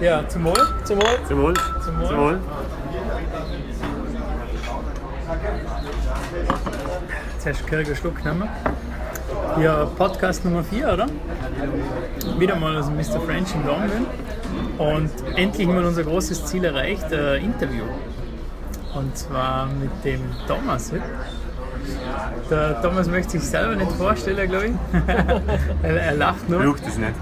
[0.00, 0.54] Ja, zum Wohl.
[0.84, 1.18] Zum Wohl.
[1.26, 1.54] Zum Wohl.
[1.84, 2.06] Zum Wohl.
[2.06, 2.40] Zum Wohl.
[7.34, 8.48] Jetzt hast du einen Schluck genommen.
[9.60, 11.06] Ja, Podcast Nummer 4, oder?
[12.38, 13.20] Wieder mal aus dem Mr.
[13.20, 14.06] French in London.
[14.78, 17.84] Und endlich haben wir unser großes Ziel erreicht, ein Interview.
[18.94, 20.92] Und zwar mit dem Thomas.
[20.92, 21.02] heute.
[22.50, 24.72] Der Thomas möchte sich selber nicht vorstellen, glaube ich.
[25.82, 26.62] er, er lacht nur.
[26.62, 27.14] Braucht es nicht.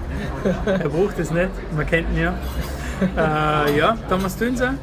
[0.65, 2.33] Er braucht es nicht, man kennt ihn ja.
[3.15, 4.73] Äh, ja, Thomas Dünser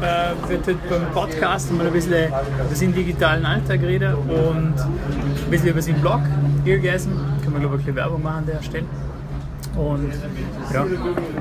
[0.00, 5.50] äh, wird heute beim Podcast mal ein bisschen über seinen digitalen Alltag reden und ein
[5.50, 6.20] bisschen über seinen Blog,
[6.64, 7.10] Eargasm.
[7.42, 8.86] Kann man glaube ich ein bisschen Werbung machen an der Stelle.
[9.76, 10.12] Und
[10.72, 10.84] ja,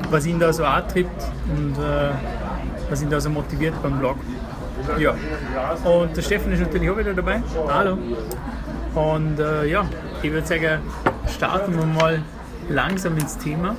[0.09, 2.11] was ihn da so antreibt und äh,
[2.89, 4.17] was ihn da so motiviert beim Blog.
[4.99, 5.15] Ja,
[5.83, 7.41] und der Steffen ist natürlich auch wieder dabei.
[7.67, 7.97] Hallo.
[8.95, 9.85] Und äh, ja,
[10.21, 10.81] ich würde sagen,
[11.27, 12.21] starten wir mal
[12.69, 13.75] langsam ins Thema.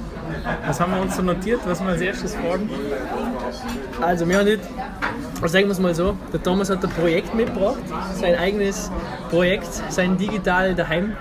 [0.67, 1.61] Was haben wir uns so notiert?
[1.67, 2.69] Was wir als erstes fragen?
[4.01, 4.61] Also, wir haben nicht,
[5.41, 7.79] also sagen wir es mal so, der Thomas hat ein Projekt mitgebracht,
[8.15, 8.91] sein eigenes
[9.31, 11.17] Projekt, sein digital daheim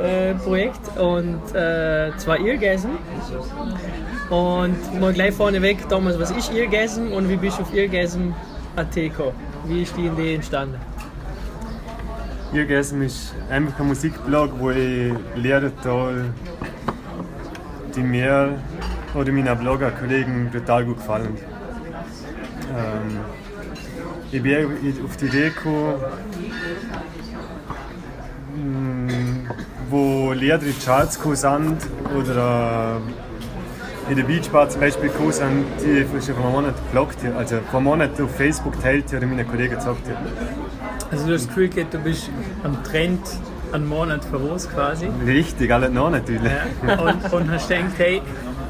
[0.00, 2.90] äh, Projekt und äh, zwar Eargasm.
[4.30, 9.32] Und mal gleich vorneweg, Thomas, was ist Eargasm und wie bist du auf Eargasm.at gekommen?
[9.64, 10.78] Wie ist die Idee entstanden?
[12.52, 16.26] Eargasm ist einfach ein Musikblog, wo ich lehre toll,
[17.94, 18.58] die mir
[19.14, 21.36] oder meinen Blogger-Kollegen total gut gefallen.
[22.70, 23.18] Ähm,
[24.30, 25.94] ich bin auf die Idee gekommen,
[28.54, 29.50] mh,
[29.90, 31.78] wo Lehrer in Charts gekommen sind
[32.16, 33.25] oder äh,
[34.08, 37.56] in der Beachbar zum Beispiel gekommen sind, die ich vor einem Monat gebloggt habe, also
[37.70, 40.28] vor einem Monat auf Facebook teilt oder meine Kollegen gesagt habe.
[41.10, 42.30] Also du hast das Gefühl du bist
[42.62, 43.20] am Trend
[43.72, 45.08] einen Monat voraus quasi.
[45.26, 46.52] Richtig, alle noch natürlich.
[46.86, 47.00] Ja.
[47.00, 48.22] Und, und hast gedacht, hey,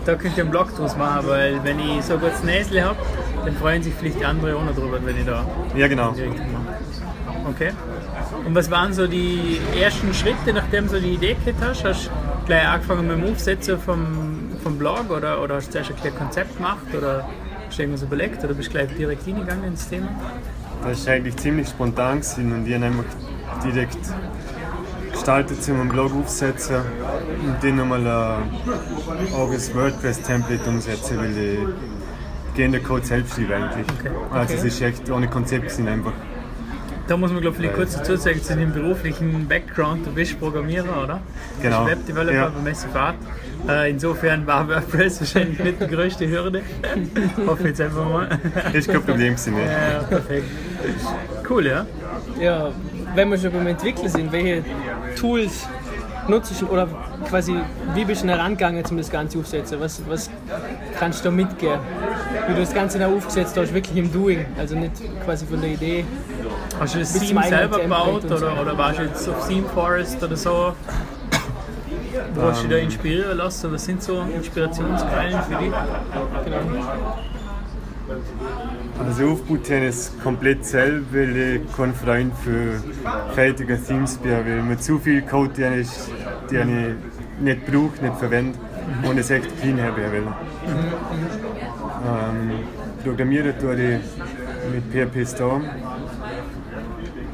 [0.04, 2.96] da könnt ihr einen Blog draus machen, weil wenn ich so gutes Näsle habe,
[3.44, 6.14] dann freuen sich vielleicht andere auch noch drüber, wenn ich da Ja, genau.
[7.48, 7.72] Okay.
[8.44, 11.84] Und was waren so die ersten Schritte, nachdem du die Idee gehabt hast?
[11.84, 14.25] Hast du gleich angefangen mit dem Aufsetzen vom,
[14.66, 17.24] vom Blog oder, oder hast du zuerst ein Konzept gemacht oder
[17.68, 20.08] hast du irgendwas überlegt oder bist du gleich direkt hingegangen ins Thema?
[20.82, 23.04] Das ist eigentlich ziemlich spontan gewesen und ich habe einfach
[23.64, 23.98] direkt
[25.12, 26.78] gestartet, um einen Blog aufzusetzen
[27.46, 28.50] und dann nochmal ein
[29.32, 33.86] eigenes WordPress-Template umsetzen, weil ich gehe den Code selbst schreibe eigentlich.
[34.00, 34.10] Okay.
[34.32, 34.66] Also Okay.
[34.66, 36.12] es ist echt ohne Konzept gewesen einfach.
[37.08, 41.04] Da muss man glaube ich kurz dazu sagen, zu dem beruflichen Background, du bist Programmierer,
[41.04, 41.20] oder?
[41.62, 41.84] Genau.
[41.84, 42.48] Du bist Webdeveloper Ja.
[42.48, 43.14] bei Messefahrt.
[43.68, 46.62] Äh, insofern war WordPress wahrscheinlich nicht die größte Hürde.
[47.46, 48.28] Hoffe ich jetzt einfach mal.
[48.64, 49.54] Das ist kein Problem gewesen.
[49.56, 50.44] Ja, perfekt.
[51.48, 51.86] Cool, ja?
[52.40, 52.72] Ja,
[53.14, 54.64] wenn wir schon beim Entwickeln sind, welche
[55.16, 55.66] Tools
[56.28, 56.88] nutzt du oder
[57.28, 57.54] quasi
[57.94, 59.78] wie bist du herangegangen, um das Ganze aufzusetzen?
[59.80, 60.28] Was, was
[60.98, 61.78] kannst du da mitgeben?
[62.48, 64.92] Wie du das Ganze da aufgesetzt hast, wirklich im Doing, also nicht
[65.24, 66.04] quasi von der Idee.
[66.78, 68.36] Hast du das Theme selber Template gebaut und so.
[68.36, 70.74] oder, oder warst du jetzt auf Theme Forest oder so?
[72.34, 73.72] Wo hast du dich da inspirieren lassen?
[73.72, 75.72] Was sind so Inspirationsquellen für dich?
[76.44, 76.60] Genau.
[78.98, 82.82] Also aufgebaut habe ich es komplett selber, weil ich kein Freund für
[83.34, 85.88] fertige Themes bin, weil mir zu viel Code, den ich,
[86.50, 86.96] den
[87.38, 88.58] ich nicht brauche, nicht verwende
[89.02, 90.28] und es echt clean haben will.
[92.06, 92.50] Ähm,
[93.04, 94.00] programmieren tue ich
[94.72, 95.64] mit PHP Storm.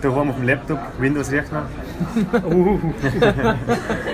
[0.03, 1.63] Daheim auf dem Laptop, Windows-Rechner.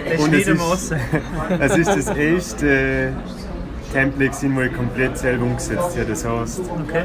[0.09, 0.95] Das Und es ist-.
[1.61, 3.13] Es ist das erste
[3.93, 6.05] Template, gewesen, wo ich komplett selber umgesetzt habe.
[6.09, 7.05] Das heißt, Okay.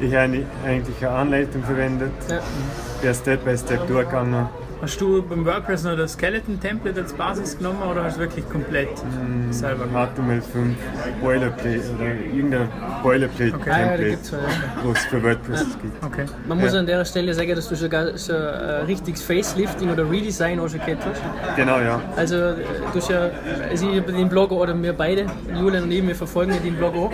[0.00, 2.40] ich habe eigentlich eine Anleitung verwendet, Ja.
[3.02, 4.46] bin Step by Step durchgegangen.
[4.82, 8.88] Hast du beim WordPress noch das Skeleton-Template als Basis genommen oder hast du wirklich komplett
[9.04, 9.52] Mm.
[9.52, 10.10] selber gemacht?
[10.18, 10.74] HTML5
[11.22, 12.68] Boilerplate oder irgendein
[13.00, 14.92] Boilerplate-Template, Ah, ja, ja.
[14.92, 16.04] es für WordPress gibt.
[16.04, 16.24] Okay.
[16.48, 16.80] Man muss Ja.
[16.80, 20.68] an der Stelle sagen, dass du schon gar so ein richtiges Facelifting oder Redesign auch
[20.68, 21.22] schon gehabt hast.
[21.54, 22.00] Genau, ja.
[22.16, 22.54] Also äh,
[22.92, 23.30] du hast ja,
[23.70, 25.26] also ich habe den Blog oder wir beide,
[25.56, 27.12] Julian und ich, wir verfolgen ja den Blog auch.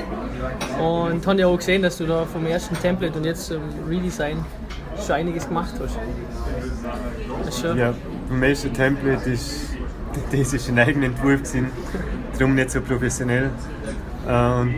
[1.11, 4.43] Und haben ja auch gesehen, dass du da vom ersten Template und jetzt ähm, Redesign
[5.07, 5.99] schon einiges gemacht hast.
[7.61, 7.95] Schon, Ja,
[8.29, 9.67] beim ersten Template ist
[10.33, 11.69] das ist ein eigener Entwurf gewesen,
[12.37, 13.51] darum nicht so professionell.
[14.27, 14.75] Äh, Und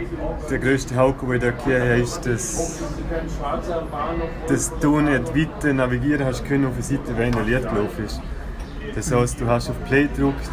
[0.50, 2.80] der größte Haken, den ich da gehört habe, ist, dass,
[4.48, 8.20] dass du nicht weiter navigieren hast können auf eine Seite, wenn ein Lied gelaufen ist.
[8.94, 10.50] Das heißt, du hast auf Play gedrückt,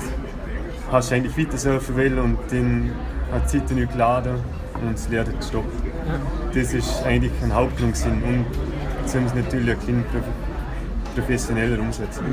[0.91, 2.91] hast eigentlich weiter surfen wollen und dann
[3.33, 4.35] hat die Seite nicht geladen
[4.81, 5.73] und das Lied hat gestoppt.
[6.53, 8.23] Das ist eigentlich ein Hauptgrund gewesen.
[8.23, 8.45] und
[9.01, 10.46] jetzt haben wir es natürlich ein prof-
[11.21, 12.23] professioneller umsetzen.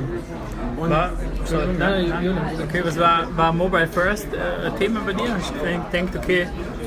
[0.77, 1.13] War,
[1.45, 2.13] sorry, Nein,
[2.63, 5.35] okay, was war, war Mobile First äh, ein Thema bei dir?
[5.35, 6.47] Hast du gedacht, okay,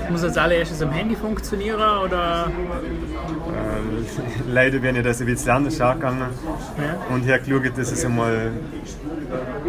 [0.10, 2.48] muss als allererstes am Handy funktionieren oder?
[2.50, 4.06] Ähm,
[4.54, 6.22] leider bin ich das ein bisschen anders angegangen
[6.78, 7.16] Ja.
[7.16, 8.52] und habe geschaut, dass es einmal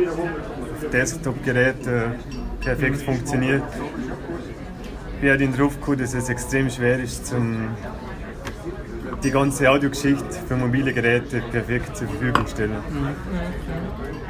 [0.06, 2.12] auf Desktop-Geräten
[2.60, 3.62] perfekt funktioniert.
[5.20, 7.68] Ich habe dann drauf gekommen, dass es extrem schwer ist, zum
[9.22, 12.76] die ganze Audiogeschichte für mobile Geräte perfekt zur Verfügung stellen.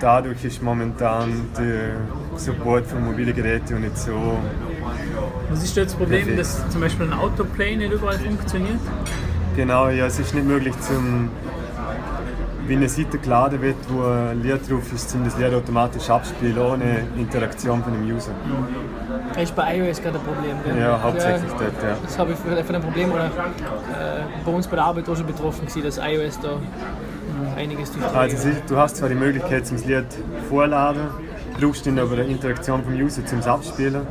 [0.00, 1.96] Dadurch ist momentan der
[2.38, 4.38] Support für mobile Geräte auch nicht so
[5.50, 6.40] Was ist da das Problem, Perfekt.
[6.40, 8.80] dass zum Beispiel ein Autoplay nicht überall funktioniert?
[9.56, 11.30] Genau, ja, es ist nicht möglich, zum,
[12.66, 16.58] wenn eine Seite geladen wird, wo ein Lied drauf ist, zum das Lied automatisch abspielen,
[16.58, 18.30] ohne Interaktion von dem User.
[19.07, 19.07] Das
[19.42, 20.56] ist bei iOS gerade ein Problem.
[20.64, 20.78] gell?
[20.80, 21.96] Ja, hauptsächlich dort, ja.
[22.02, 23.28] Das habe ich für, für ein Problem oder äh,
[24.44, 28.04] bei uns bei der Arbeit auch schon betroffen gewesen, dass iOS da äh, einiges durch
[28.14, 30.06] Also es ist, du hast zwar die Möglichkeit zum Lied
[30.48, 31.02] vorladen,
[31.58, 34.06] brauchst dann aber eine Interaktion vom User zum Abspielen,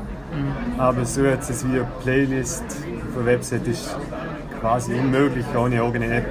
[0.77, 3.95] aber so jetzt es wie eine Playlist auf der Website ist
[4.68, 6.25] quasi unmöglich ohne eigene App,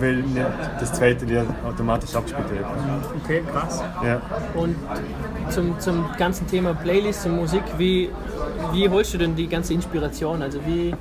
[0.00, 0.46] weil nicht
[0.80, 2.66] das zweite Lied automatisch abgespielt wird.
[3.22, 3.82] Okay, krass.
[4.04, 4.20] Ja.
[4.54, 4.74] Und
[5.50, 8.10] zum, zum ganzen Thema Playlist und Musik, wie,
[8.72, 10.42] wie holst du denn die ganze Inspiration?
[10.42, 10.92] Also wie,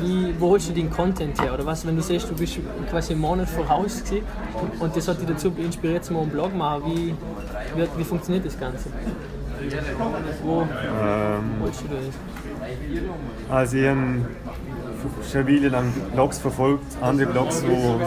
[0.00, 1.54] wie, wo holst du den Content her?
[1.54, 2.58] Oder was, wenn du siehst, du bist
[2.90, 4.24] quasi einen Monat voraus gewesen
[4.80, 7.14] und das hat dich dazu inspiriert, zum einen Blog machen, wie,
[7.76, 8.88] wie, wie funktioniert das Ganze?
[10.42, 12.14] Wo Ähm, holst du das?
[13.50, 13.98] Also ich habe
[15.30, 18.00] schon eine Weile lang Blogs verfolgt, andere Blogs, wo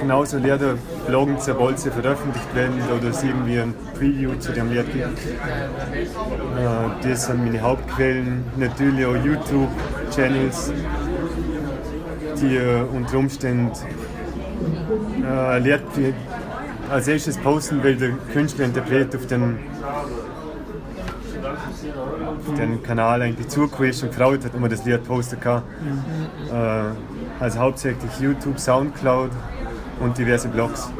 [0.00, 0.74] genauso Lieder
[1.06, 5.18] bloggen, sobald sie veröffentlicht werden oder es irgendwie ein Preview zu dem Lied gibt.
[5.18, 8.44] Äh, das sind meine Hauptquellen.
[8.56, 10.72] Natürlich auch YouTube-Channels,
[12.40, 13.70] die äh, unter Umständen
[15.24, 15.64] äh,
[15.96, 16.14] wie-
[16.90, 19.26] als erstes posten, weil der Künstler, Interpret auf
[21.82, 25.62] den den Kanal eigentlich zugequetscht und gefreut hat, man das Lied posten kann.
[26.50, 29.30] Äh, also hauptsächlich YouTube, Soundcloud
[30.00, 30.90] und diverse Blogs.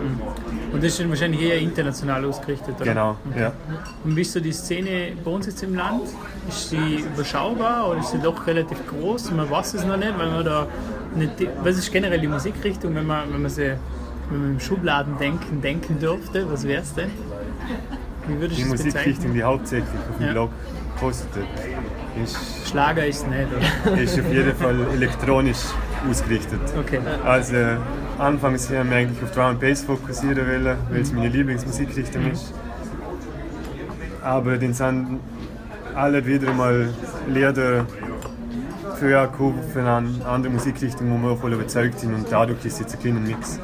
[0.72, 2.84] Und das ist wahrscheinlich eher international ausgerichtet, oder?
[2.84, 3.52] Genau, ja.
[4.04, 6.08] Und wie ist so die Szene bei uns jetzt im Land?
[6.48, 9.32] Ist sie überschaubar oder ist sie doch relativ groß?
[9.32, 10.66] Man weiß es noch nicht, weil man da
[11.14, 11.32] nicht.
[11.62, 13.74] Was ist generell die Musikrichtung, wenn man, wenn man sie
[14.30, 16.50] wenn man im Schubladen denken, denken dürfte?
[16.50, 17.10] Was wäre es denn?
[18.28, 20.32] Die Musikrichtung, die hauptsächlich auf dem Ja.
[20.32, 20.50] Blog
[20.98, 21.44] postet,
[22.22, 22.38] ist,
[22.68, 23.46] Schlager ist nicht,
[23.84, 23.98] oder?
[24.00, 25.58] ist auf jeden Fall elektronisch
[26.08, 26.60] ausgerichtet.
[26.78, 27.00] Okay.
[27.24, 27.56] Also
[28.18, 32.52] anfangs haben wir eigentlich auf Drum and Bass fokussieren wollen, weil es meine Lieblingsmusikrichtung ist.
[34.22, 35.20] Aber dann sind
[35.94, 36.88] alle wieder mal
[37.28, 37.86] Lieder
[38.98, 39.28] für
[39.72, 42.94] für eine andere Musikrichtung, wo wir auch voll überzeugt sind und dadurch ist es jetzt
[42.94, 43.58] ein kleiner Mix.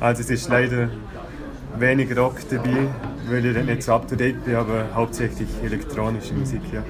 [0.00, 0.88] Also es ist leider
[1.80, 2.88] wenig Rock dabei,
[3.28, 6.82] weil ich dann nicht so up to date bin, aber hauptsächlich elektronische Musik, ja.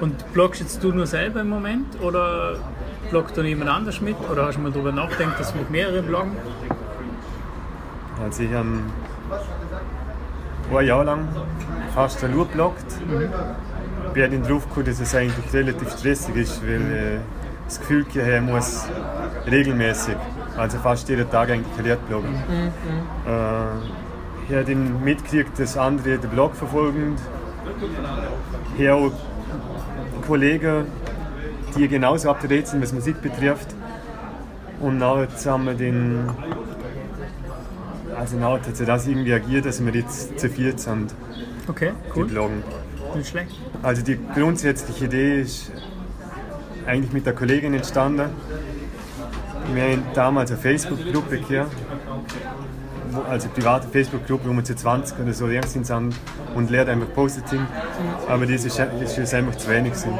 [0.00, 2.56] Und bloggst jetzt du nur selber im Moment oder
[3.10, 4.16] bloggt da jemand anders mit?
[4.30, 6.32] Oder hast du mal darüber nachgedacht, dass du mit mehreren bloggen?
[8.22, 8.68] Also ich habe
[10.78, 11.28] ein Jahr lang
[11.94, 12.86] fast nur gebloggt.
[14.14, 17.18] Bin dann drauf gekommen, dass es eigentlich relativ stressig ist, weil äh,
[17.64, 18.86] das Gefühl haben muss
[19.48, 20.16] regelmäßig,
[20.60, 22.34] also fast jeden Tag eigentlich Lied bloggen.
[22.34, 23.30] Äh,
[24.48, 27.16] ich habe dann mitgekriegt, dass andere den Blog verfolgen.
[28.76, 30.86] Ich habe auch Kollegen,
[31.76, 33.74] die genauso up to date sind, was Musik betrifft.
[34.80, 36.28] Und nachher haben wir den
[38.16, 41.14] also genau, hat sich das irgendwie agiert, dass wir jetzt zu viert sind,
[41.68, 42.26] Okay, die cool.
[42.26, 42.62] bloggen.
[43.16, 43.58] Nicht schlecht.
[43.82, 45.72] Also die grundsätzliche Idee ist
[46.86, 48.28] eigentlich mit der Kollegin entstanden.
[49.74, 51.70] Wir haben damals eine Facebook-Gruppe gehabt,
[53.28, 56.14] also eine private Facebook-Gruppe, wo wir zu 20 oder so lang sind sind
[56.54, 57.66] und lernt einfach postet sind.
[58.28, 59.92] Aber das ist, ist uns einfach zu wenig.
[59.92, 60.18] Gewesen.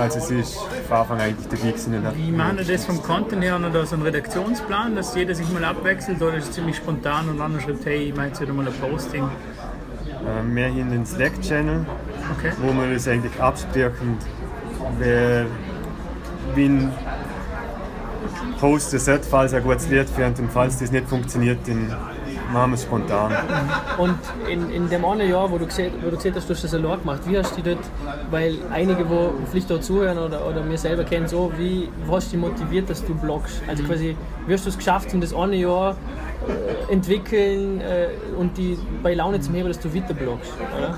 [0.00, 0.56] Also sie ist
[0.88, 2.02] von Anfang eigentlich dabei gewesen.
[2.16, 3.58] Wie machen wir das vom Content her?
[3.72, 7.40] Da so einen Redaktionsplan, dass jeder sich mal abwechselt oder ist es ziemlich spontan und
[7.40, 9.28] einer schreibt, hey, ich mache jetzt wieder mal ein Posting?
[10.54, 11.84] Wir haben einen Slack-Channel,
[12.38, 12.52] Okay.
[12.62, 14.16] wo wir das eigentlich absprechen,
[14.98, 15.46] wer
[16.54, 16.90] wen
[18.62, 21.88] posten sollte, falls er ein gutes Lied findet und falls das nicht funktioniert, dann
[22.52, 23.32] machen wir es spontan.
[23.98, 26.62] Und in, in dem einen Jahr, wo du gesehen, wo du gesehen hast, du hast
[26.62, 27.84] das allein gemacht, wie hast du dich dort,
[28.30, 32.36] weil einige, wo vielleicht auch zuhören oder, oder mir selber kennen, so, wie hast du
[32.36, 33.62] dich motiviert, dass du bloggst?
[33.66, 34.16] Also quasi,
[34.46, 35.96] wie hast du es geschafft, in das eine Jahr
[36.46, 40.96] äh, entwickeln äh, und die bei Laune zum Heben, dass du weiter bloggst, oder?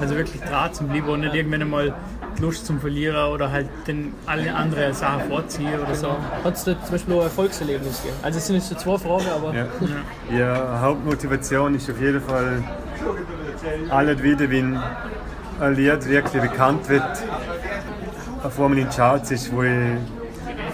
[0.00, 1.92] Also wirklich Draht zum Lieber und nicht irgendwann einmal
[2.38, 6.16] Lust zum Verlierer oder halt den alle anderen Sachen vorziehen oder so.
[6.44, 8.16] Hat es da zum Beispiel auch ein Erfolgserlebnis gegeben?
[8.22, 9.66] Also es sind jetzt so zwei Fragen, aber Ja.
[10.36, 12.62] Ja, Hauptmotivation ist auf jeden Fall
[13.90, 14.78] alles wieder, wenn
[15.60, 17.02] ein Lied wirklich bekannt wird,
[18.42, 19.70] auf einmal in den Charts ist, wo ich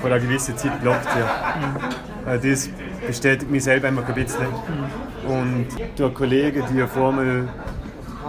[0.00, 1.56] vor einer gewissen Zeit blockt ja.
[1.58, 2.40] Mhm.
[2.42, 2.68] Das
[3.06, 4.46] bestätigt mich selber immer ein bisschen.
[4.46, 5.30] Mhm.
[5.30, 7.48] Und durch Kollegen, die auf einmal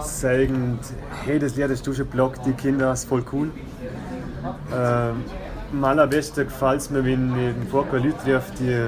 [0.01, 0.79] sagen,
[1.25, 3.51] hey, das Lied hast du schon blockt, die Kinder, ist voll cool.
[4.71, 5.11] Äh,
[5.71, 8.87] am allerbesten gefällt es mir, wenn ich den Vorker Leute treffe, die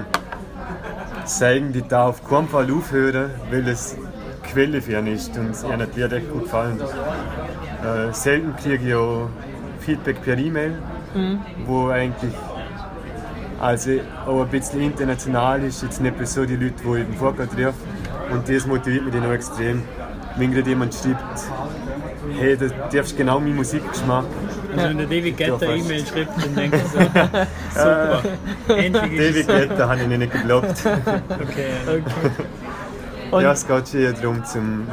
[1.26, 3.98] sagen, die da auf keinen Fall aufhören, weil es
[4.44, 6.80] Quelle für ihn ist und er hat Lied echt gut gefallen.
[6.82, 9.30] Äh, selten kriege ich auch
[9.80, 10.76] Feedback per E-Mail,
[11.14, 11.40] mhm.
[11.66, 12.34] wo eigentlich
[13.60, 13.92] also
[14.26, 17.74] auch ein bisschen international ist, jetzt nicht so die Leute, die ich den Vortrag treffe.
[18.32, 19.84] Und das motiviert mich dann auch extrem.
[20.40, 21.42] Wenn gerade jemand schreibt,
[22.40, 24.26] hey, du darfst genau meinen Musikgeschmack.
[24.76, 27.00] Also wenn der David Guetta E-Mail schreibt, dann denke ich so,
[27.74, 28.24] super,
[28.68, 30.86] endlich David Guetta habe ich nicht geblockt.
[31.30, 31.70] okay.
[31.88, 32.04] okay.
[33.32, 34.88] Und ja, es geht schon eher darum, zum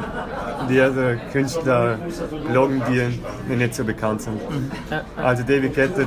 [0.69, 1.97] Lehrer, Künstler
[2.49, 4.35] bloggen, die nicht so bekannt sind.
[4.35, 4.71] Mhm.
[5.15, 6.03] Also David Guetta.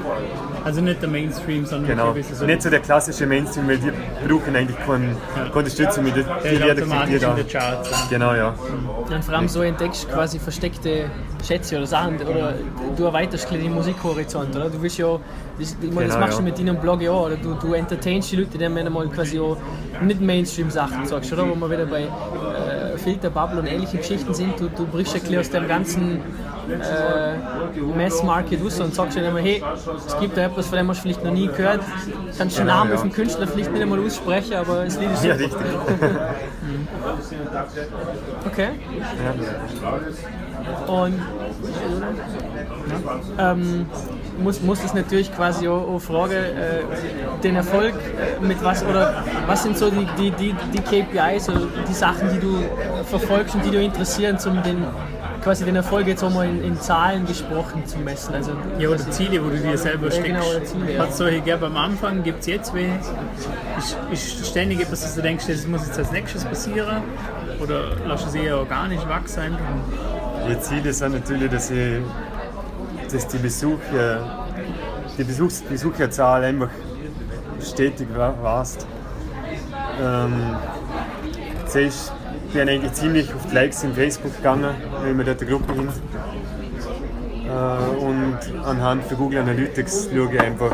[0.65, 2.15] Also nicht der Mainstream, sondern genau.
[2.33, 3.91] so nicht so der klassische Mainstream, weil die
[4.29, 5.15] brauchen eigentlich keine, ja.
[5.35, 7.37] keine Unterstützung mit der die sind die da.
[7.59, 8.51] Charts, Genau, ja.
[8.51, 9.15] Mhm.
[9.15, 11.11] Und vor allem so entdeckst du quasi versteckte
[11.47, 12.55] Schätze oder Sachen oder
[12.97, 14.69] du erweiterst den Musikhorizont, oder?
[14.69, 15.19] Du willst ja,
[15.59, 16.45] das, ich meine, das genau, machst ja.
[16.45, 17.37] du mit deinem Blog ja auch, oder?
[17.37, 19.57] Du, du entertainst die Leute, indem du mal quasi auch
[20.03, 21.49] nicht Mainstream-Sachen sagst, oder?
[21.49, 22.07] Wo wir wieder bei
[22.95, 26.21] äh, Filterbubble und ähnlichen Geschichten sind, du, du brichst ein bisschen aus dem ganzen
[26.69, 29.63] äh, Mass-Market raus und sagst dann immer, hey,
[30.07, 31.81] es gibt da etwas, von dem hast du vielleicht noch nie gehört,
[32.37, 32.97] kannst den Namen ja.
[32.97, 35.57] auf dem Künstler vielleicht nicht einmal aussprechen, aber es Lied ist Ja, richtig.
[38.47, 38.69] okay.
[40.87, 40.87] Ja.
[40.87, 41.15] Und
[43.39, 43.87] ähm,
[44.39, 46.83] muss, muss das natürlich quasi auch, auch fragen, äh,
[47.43, 51.63] den Erfolg äh, mit was oder was sind so die, die, die, die KPIs oder
[51.89, 52.59] die Sachen, die du
[53.05, 54.85] verfolgst und die du interessieren, um den
[55.43, 58.35] quasi den Erfolg jetzt auch mal in, in Zahlen gesprochen zu messen.
[58.35, 60.29] Also, ja, oder Ziele, wo du dir selber steckst.
[60.29, 60.93] Ja, genau, Ziele.
[60.93, 61.03] Ja.
[61.03, 62.99] Hat es solche gegeben am Anfang, gibt es jetzt welche?
[63.79, 67.03] Ist, ist ständig etwas, dass du denkst, das muss jetzt als nächstes passieren?
[67.61, 69.57] Oder lass es eher organisch wachsen?
[70.49, 72.01] Die Ziele sind natürlich, dass, ich,
[73.13, 74.47] dass die, Besucher,
[75.19, 76.71] die Besuchs Besucherzahl einfach
[77.61, 78.87] stetig warst.
[80.01, 80.57] Ähm,
[81.75, 85.73] ich bin eigentlich ziemlich auf die Likes in Facebook gegangen, weil wir dort eine Gruppe
[85.73, 85.89] hin.
[87.47, 90.73] Äh, und anhand von Google Analytics schaue ich einfach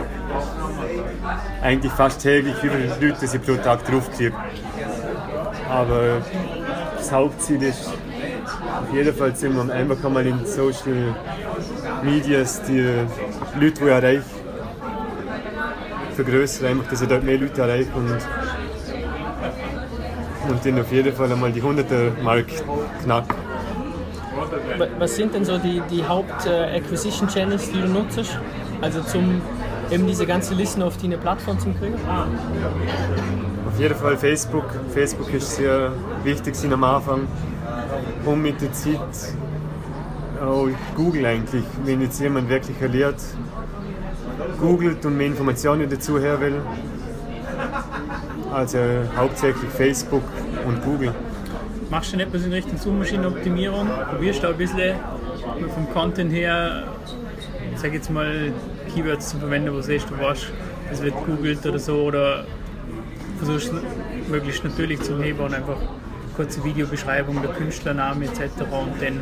[1.63, 4.37] eigentlich fast täglich, wie viele Leute sie pro Tag draufkriegen.
[5.69, 6.23] Aber
[6.97, 7.91] das Hauptziel ist
[8.81, 11.15] auf jeden Fall sind wir einfach einmal in Social
[12.03, 12.81] Medias die
[13.59, 14.23] Leute, die ich erreiche,
[16.15, 18.11] vergrößern, einfach, dass ich dort mehr Leute erreiche und,
[20.51, 22.47] und dann auf jeden Fall einmal die 100er Mark
[23.03, 23.37] knacken.
[24.99, 28.39] Was sind denn so die, die Haupt-Acquisition-Channels, die du nutzt?
[28.81, 29.41] Also zum
[29.91, 31.95] eben diese ganze Listen auf deine Plattform zu kriegen?
[33.67, 34.67] Auf jeden Fall Facebook.
[34.93, 35.93] Facebook ist sehr
[36.25, 37.27] wichtig am Anfang
[38.25, 38.99] und mit der Zeit
[40.41, 43.21] auch Google eigentlich, wenn jetzt jemand wirklich erlebt,
[44.61, 46.61] googelt und mehr Informationen dazu her will.
[48.53, 48.79] Also
[49.17, 50.23] hauptsächlich Facebook
[50.67, 51.15] und Google.
[51.91, 53.89] Machst du etwas in Richtung Suchmaschinenoptimierung?
[54.11, 54.97] Probierst du ein bisschen
[55.75, 56.85] vom Content her,
[57.77, 58.53] sag jetzt mal,
[58.93, 60.47] Keywords zu verwenden, wo siehst du was,
[60.91, 62.45] es wird googelt oder so, oder
[63.39, 63.73] versuchst
[64.29, 65.77] möglichst natürlich zu heben und einfach
[66.37, 68.41] kurze Videobeschreibung, der Künstlername etc.
[68.71, 69.21] und dann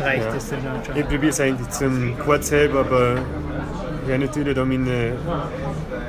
[0.00, 0.34] reicht ja.
[0.36, 0.96] es dann schon.
[0.96, 3.16] Ich probiere es eigentlich zum Kurzheben, aber
[4.06, 5.12] ich habe natürlich da meine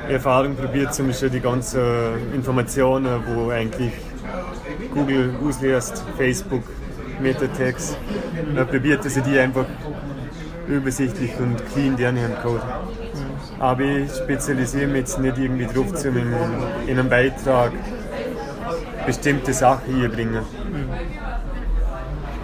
[0.08, 1.82] Erfahrung probiert, zum Beispiel die ganzen
[2.34, 3.92] Informationen, wo eigentlich
[4.92, 6.62] Google auslässt, Facebook,
[7.20, 7.98] Metatext,
[8.52, 8.66] mhm.
[8.66, 9.66] probiert, dass ich die einfach
[10.68, 12.62] übersichtlich und clean lernen Code.
[12.62, 13.60] Mhm.
[13.60, 16.34] Aber ich spezialisiere mich jetzt nicht irgendwie drauf, um in,
[16.86, 17.72] in einem Beitrag
[19.06, 20.42] bestimmte Sachen einbringen.
[20.72, 20.88] Mhm.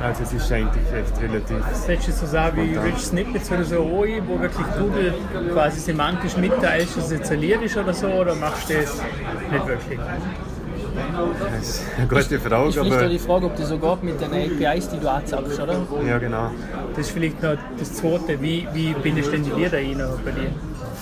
[0.02, 1.62] Also es ist eigentlich echt relativ.
[1.74, 5.14] Sollst du so sagen wie Rich Snippets oder so OI, wo wirklich Google
[5.52, 8.94] quasi semantisch mitteilt, dass es jetzt ist oder so, oder machst du das
[9.50, 10.00] nicht wirklich?
[11.52, 12.68] Das ist eine gute Frage.
[12.70, 15.76] Ich aber die Frage, ob das so geht mit den APIs, die du anzapfst, oder?
[16.06, 16.50] Ja, genau.
[16.96, 18.40] Das ist vielleicht noch das Zweite.
[18.40, 20.50] Wie, wie bindest du denn die Lieder ein bei dir?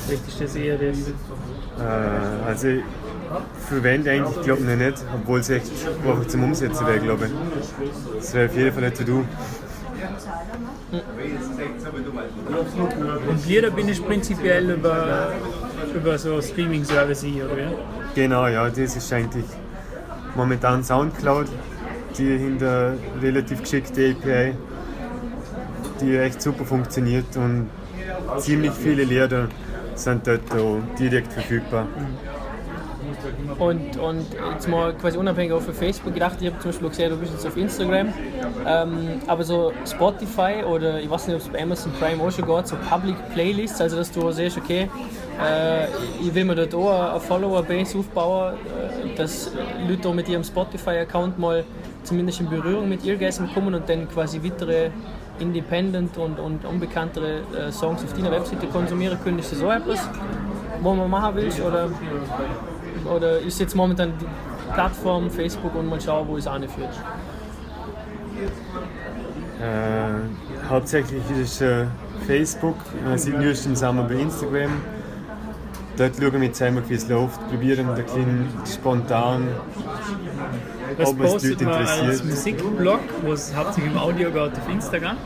[0.06, 0.98] Vielleicht ist das eher das.
[0.98, 2.68] Äh, also
[3.68, 5.70] verwende eigentlich, glaube ich, nicht, obwohl es echt
[6.06, 7.32] einfach zum Umsetzen wäre, glaube ich.
[8.16, 9.28] Das wäre auf jeden Fall nicht zu tun.
[13.28, 15.32] Und Lieder bin ich prinzipiell über,
[15.94, 17.70] über so Streaming-Service oder ja?
[18.14, 19.44] Genau, ja, das ist eigentlich
[20.35, 21.47] momentan Soundcloud,
[22.16, 24.54] die hinter relativ geschickte API.
[26.00, 27.68] die echt super funktioniert und
[28.38, 29.49] ziemlich viele Lehrer
[29.94, 30.42] sind dort
[30.99, 31.87] direkt verfügbar.
[33.58, 37.16] Und, und jetzt mal quasi unabhängig auch Facebook gedacht, ich habe zum Beispiel gesehen, du
[37.16, 38.12] bist jetzt auf Instagram,
[38.66, 42.46] ähm, aber so Spotify oder ich weiß nicht, ob es bei Amazon Prime auch schon
[42.46, 44.88] geht, so Public Playlists, also dass du siehst, okay,
[45.42, 45.86] äh,
[46.20, 49.52] ich will mir dort auch eine Follower-Base aufbauen, äh, dass
[49.88, 51.64] Leute auch mit ihrem Spotify-Account mal
[52.02, 54.90] zumindest in Berührung mit Eargasm kommen und dann quasi weitere
[55.38, 59.38] independent und, und unbekanntere äh, Songs auf deiner Webseite konsumieren können.
[59.38, 60.08] Ist das so etwas,
[60.80, 61.60] was man machen willst?
[61.60, 61.90] Oder,
[63.08, 64.26] oder ist jetzt momentan die
[64.72, 66.90] Plattform Facebook und mal schauen, wo es anführt?
[69.60, 71.86] Äh, hauptsächlich ist es äh,
[72.26, 74.70] Facebook, wir sind nur zusammen bei Instagram.
[75.96, 79.48] Dort schauen wir zusammen, wie es läuft, probieren ein bisschen spontan,
[80.96, 82.24] Das ob es die Leute man als interessiert.
[82.30, 85.16] Musikblog, wo es hauptsächlich im Audio geht auf Instagram.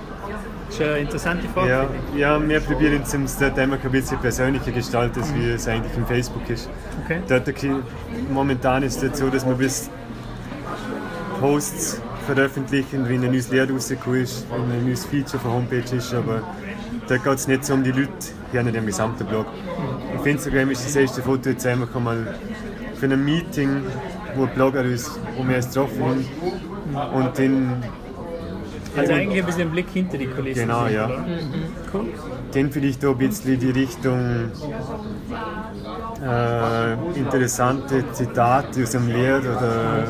[0.73, 1.69] Das ist eine interessante Frage.
[1.69, 1.87] Ja,
[2.17, 6.07] ja, wir probieren es uns dort ein bisschen persönlicher gestalten, als wie es eigentlich im
[6.07, 6.71] Facebook ist.
[7.05, 7.21] Okay.
[7.29, 7.53] Dort,
[8.33, 9.91] momentan ist es so, dass wir bis
[11.41, 16.15] Posts veröffentlichen, wenn ein neues Lied rausgekommen ist, wenn ein neues Feature von Homepage ist,
[16.15, 16.41] aber
[17.07, 18.11] da geht es nicht so um die Leute,
[18.51, 19.45] hier nicht im gesamten Blog.
[20.17, 22.35] Auf Instagram ist das erste Foto jetzt einfach mal
[22.95, 23.83] für ein Meeting,
[24.37, 26.03] wo ein Blogger ist, wo wir uns getroffen
[26.95, 27.83] haben und dann,
[28.97, 30.67] Also eigentlich ein bisschen Blick hinter die Kulissen.
[30.67, 31.07] Genau, ja.
[31.07, 31.25] oder?
[31.93, 32.07] Cool.
[32.53, 34.51] dann vielleicht auch ein bisschen die Richtung
[36.25, 40.05] äh, interessante Zitate aus dem Lied oder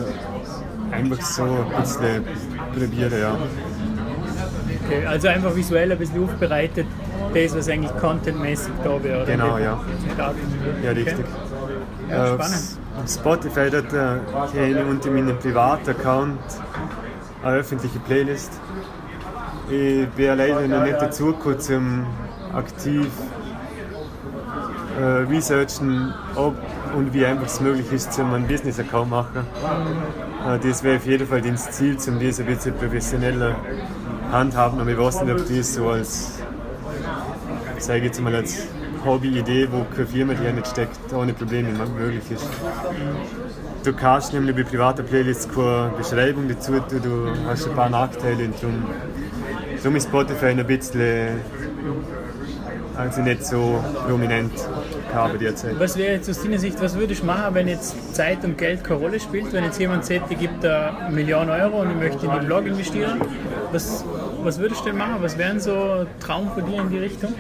[0.91, 2.25] einfach so ein bisschen
[2.73, 3.37] probieren, ja.
[4.85, 5.07] Okay.
[5.07, 6.87] Also einfach visuell ein bisschen aufbereitet,
[7.33, 9.23] das was eigentlich contentmäßig da wäre.
[9.23, 9.33] oder?
[9.33, 9.81] Genau, ja.
[10.19, 10.31] Ja,
[10.83, 10.89] Okay.
[10.91, 11.25] richtig.
[12.11, 12.63] Ja, Äh, spannend.
[13.03, 13.97] Auf Spotify dort äh,
[14.35, 16.39] habe ich unter meinem Privat-Account
[17.43, 18.53] eine öffentliche Playlist.
[19.69, 22.07] Ich bin leider noch nicht dazu zum
[22.53, 23.07] aktiv
[24.99, 26.55] äh, researchen, ob
[26.95, 29.47] und wie einfach es möglich ist, zum einen Business-Account machen.
[30.47, 33.57] Äh, das wäre auf jeden Fall das Ziel, um das ein bisschen professioneller
[34.31, 34.81] handhaben.
[34.81, 36.39] Aber ich weiß nicht, ob das so als,
[37.79, 38.67] sage ich jetzt mal, als
[39.05, 42.49] Hobby-Idee, wo keine Firma dahinter steckt, ohne Probleme möglich ist.
[43.85, 48.45] Du kannst nämlich bei privaten Playlists keine Beschreibung dazu tun, du hast ein paar Nachteile
[48.45, 48.85] und darum,
[49.83, 51.41] darum ist Spotify ein bisschen
[52.97, 54.53] also nicht so prominent
[55.11, 55.79] gehabt derzeit.
[55.79, 58.85] Was wäre jetzt aus deiner Sicht, was würdest du machen, wenn jetzt Zeit und Geld
[58.85, 59.53] keine Rolle spielt?
[59.53, 62.67] Wenn jetzt jemand sagt, ich da eine Million Euro und ich möchte in den Blog
[62.67, 63.21] investieren,
[63.73, 64.05] was,
[64.43, 65.17] was würdest du denn machen?
[65.21, 67.35] Was wären so Traum von dir in die Richtung?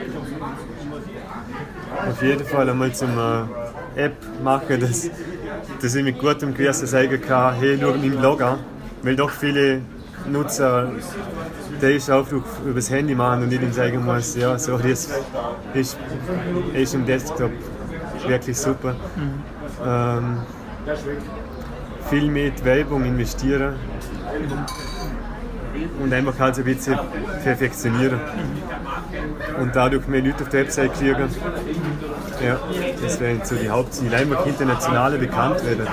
[2.08, 5.10] Auf jeden Fall einmal zum äh, App machen, dass,
[5.80, 8.58] dass ich mit gutem Gewissen sagen kann, hey, schau meinen Blog an.
[9.02, 9.82] Weil doch viele
[10.30, 10.90] Nutzer
[11.80, 15.08] den Aufruf über das Handy machen und ich ihnen sagen muss, ja, so, das
[15.74, 15.98] ist,
[16.74, 17.50] ist im Desktop
[18.26, 18.94] wirklich super.
[19.84, 20.38] Ähm,
[22.08, 23.74] viel mit Werbung investieren
[26.02, 26.98] und einfach halt so ein bisschen
[27.42, 28.20] perfektionieren.
[29.61, 31.28] Und dadurch mehr Leute auf der Website kriegen.
[32.44, 32.59] Ja,
[33.02, 34.16] das wären so die Hauptziele.
[34.16, 35.87] Einfach internationale bekannt werden.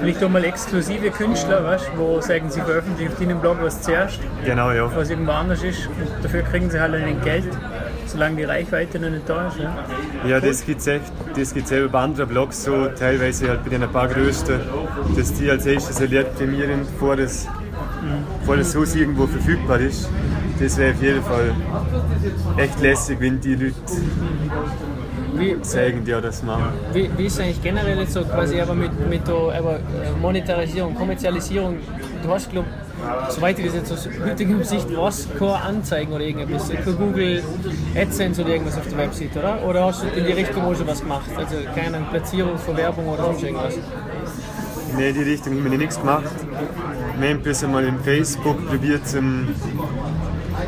[0.00, 4.18] Vielleicht auch mal exklusive Künstler, weißt, wo sagen, sie veröffentlichen auf deinem Blog was zuerst,
[4.44, 4.90] Genau, ja.
[4.94, 7.44] was irgendwo anders ist und dafür kriegen sie halt ein Geld,
[8.06, 9.58] solange die Reichweite noch nicht da ist.
[9.58, 9.76] Ja?
[10.26, 13.70] Ja, das gibt es echt, das gibt's eben bei anderen Blogs so, teilweise halt bei
[13.70, 14.60] den ein paar größten,
[15.16, 17.46] dass die als erstes ein Lied prämieren, bevor das,
[18.40, 20.08] bevor das Haus irgendwo verfügbar ist.
[20.62, 21.52] Das wäre auf jeden Fall
[22.56, 23.74] echt lässig, wenn die Leute
[25.34, 26.68] Wie, zeigen, die auch das machen.
[26.92, 29.80] wie, wie ist eigentlich generell jetzt so quasi aber mit, mit der aber, äh,
[30.20, 31.78] Monetarisierung, Kommerzialisierung?
[32.22, 32.68] Du hast, glaube
[33.28, 36.70] soweit ich das jetzt aus heutiger Sicht weiß, keine Anzeigen oder irgendwas.
[36.70, 37.42] Kein Google
[37.96, 39.66] AdSense oder irgendwas auf der Website, oder?
[39.66, 41.28] Oder hast du in die Richtung auch schon was gemacht?
[41.36, 43.74] Also keine Platzierung für Werbung oder sonst irgendwas?
[44.96, 46.24] Nee, in die Richtung haben wir nichts gemacht.
[47.18, 49.02] Wir haben bis einmal im Facebook probiert,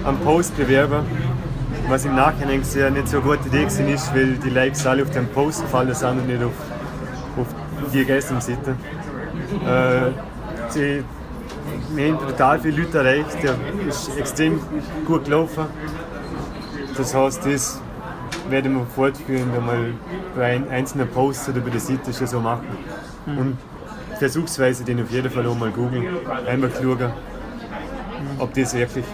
[0.04, 1.04] einen Post bewerben.
[1.88, 5.10] Was im Nachhinein sehr nicht so eine gute Idee ist, weil die Likes alle auf
[5.10, 6.52] den Post gefallen sind und nicht auf,
[7.38, 7.46] auf
[7.92, 8.70] die Gästenseite.
[9.66, 10.10] Äh,
[10.74, 11.04] die,
[11.94, 13.54] wir haben total viele Leute erreicht, der
[13.86, 14.60] ist extrem
[15.06, 15.66] gut gelaufen.
[16.96, 17.80] Das heißt, das
[18.48, 19.92] werden wir fortführend einmal
[20.36, 22.66] bei ein- einzelnen Posts oder bei der Seite schon so machen.
[23.26, 23.58] Und
[24.18, 26.06] versuchsweise den auf jeden Fall auch mal googeln,
[26.46, 27.12] einmal schauen,
[28.38, 29.04] ob das wirklich,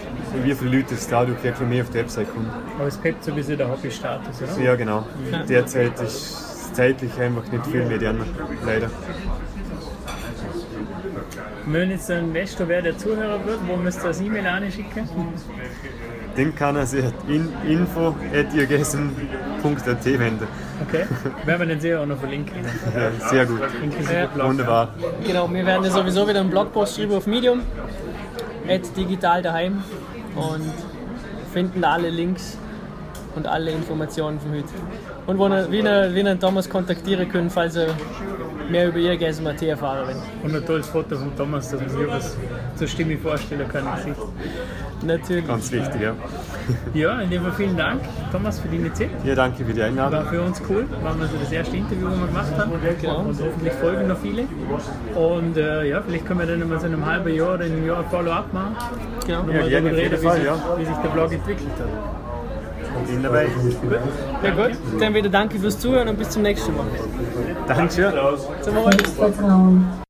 [0.43, 2.51] wie viele Leute es dadurch wirklich mehr auf die Website kommen.
[2.79, 4.63] Aber es hebt so ein bisschen der Hobbystatus, oder?
[4.63, 5.07] Ja, genau.
[5.49, 8.21] Derzeit ist zeitlich einfach nicht viel mehr dran,
[8.65, 8.91] leider.
[11.67, 15.09] Wenn jetzt ein Investor wäre, der Zuhörer wird, wo müsste er das E-Mail anschicken?
[16.37, 20.47] den kann er sich in info.irgesm.at wenden.
[20.89, 21.05] Okay.
[21.45, 22.65] Werden wir den sicher auch noch verlinken.
[22.97, 23.61] Ja, sehr gut.
[24.13, 24.27] Ja.
[24.27, 24.49] Blog.
[24.49, 24.95] Wunderbar.
[25.27, 27.61] Genau, wir werden ja sowieso wieder einen Blogpost schreiben auf Medium,
[28.69, 29.83] at digital daheim
[30.37, 30.73] und
[31.53, 32.57] finden alle Links
[33.37, 34.65] und alle Informationen von heute.
[35.27, 37.89] Und wo ihr, wie ihr, wie ihr Thomas kontaktieren könnt, falls ihr
[38.71, 40.17] mehr über ihr GSMAT erfahren wollt.
[40.43, 42.37] Und ein tolles Foto von Thomas, dass man sich was
[42.77, 43.87] zur Stimme vorstellen kann.
[43.87, 44.21] im Gesicht.
[45.03, 45.47] Natürlich.
[45.47, 46.15] Ganz wichtig, ja.
[46.93, 49.09] Ja, in dem Fall vielen Dank, Thomas, für deine Zeit.
[49.25, 50.25] Ja, danke für die Einladung.
[50.25, 50.87] War für uns cool.
[51.03, 52.73] War also das erste Interview, das wir gemacht haben.
[53.01, 53.19] Genau.
[53.21, 54.45] Und hoffentlich folgen noch viele.
[55.15, 57.73] Und äh, ja, vielleicht können wir dann mal so in einem halben Jahr oder in
[57.73, 58.77] einem Jahr ein Follow-up machen.
[59.27, 59.39] Genau.
[59.39, 60.59] Ja, mal gerne, reden, wie, Fall, sich, ja.
[60.77, 62.20] wie sich der Blog entwickelt hat.
[63.07, 63.47] Bin dabei.
[64.43, 66.87] Ja gut, dann wieder danke fürs Zuhören und bis zum nächsten Mal.
[67.67, 68.13] Dankeschön.
[68.63, 68.93] Zum Wohl.
[69.17, 69.87] Vertrauen.